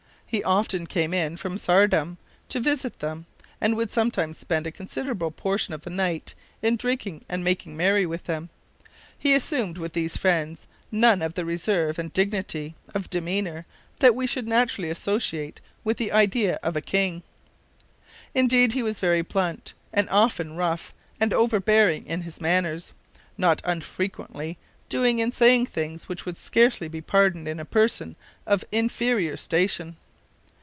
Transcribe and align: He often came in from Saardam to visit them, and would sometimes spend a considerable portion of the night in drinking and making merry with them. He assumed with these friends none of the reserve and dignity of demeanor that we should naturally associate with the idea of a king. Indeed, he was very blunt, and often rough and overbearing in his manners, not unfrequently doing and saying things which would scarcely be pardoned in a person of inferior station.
He 0.33 0.45
often 0.45 0.87
came 0.87 1.13
in 1.13 1.35
from 1.35 1.57
Saardam 1.57 2.17
to 2.47 2.61
visit 2.61 2.99
them, 2.99 3.25
and 3.59 3.75
would 3.75 3.91
sometimes 3.91 4.37
spend 4.37 4.65
a 4.65 4.71
considerable 4.71 5.29
portion 5.29 5.73
of 5.73 5.81
the 5.81 5.89
night 5.89 6.35
in 6.61 6.77
drinking 6.77 7.25
and 7.27 7.43
making 7.43 7.75
merry 7.75 8.05
with 8.05 8.23
them. 8.23 8.49
He 9.19 9.33
assumed 9.33 9.77
with 9.77 9.91
these 9.91 10.15
friends 10.15 10.67
none 10.89 11.21
of 11.21 11.33
the 11.33 11.43
reserve 11.43 11.99
and 11.99 12.13
dignity 12.13 12.75
of 12.95 13.09
demeanor 13.09 13.65
that 13.99 14.15
we 14.15 14.25
should 14.25 14.47
naturally 14.47 14.89
associate 14.89 15.59
with 15.83 15.97
the 15.97 16.13
idea 16.13 16.57
of 16.63 16.77
a 16.77 16.81
king. 16.81 17.23
Indeed, 18.33 18.71
he 18.71 18.81
was 18.83 19.01
very 19.01 19.23
blunt, 19.23 19.73
and 19.91 20.09
often 20.09 20.55
rough 20.55 20.93
and 21.19 21.33
overbearing 21.33 22.07
in 22.07 22.21
his 22.21 22.39
manners, 22.39 22.93
not 23.37 23.61
unfrequently 23.65 24.57
doing 24.87 25.19
and 25.19 25.33
saying 25.33 25.65
things 25.65 26.07
which 26.07 26.25
would 26.25 26.37
scarcely 26.37 26.87
be 26.87 27.01
pardoned 27.01 27.49
in 27.49 27.59
a 27.59 27.65
person 27.65 28.15
of 28.45 28.63
inferior 28.71 29.35
station. 29.35 29.97